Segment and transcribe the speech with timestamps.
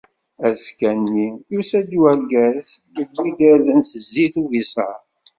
[0.47, 4.97] Azekka-nni, yusa-d urgaz, yewwi-d irden d zzit d ubisar.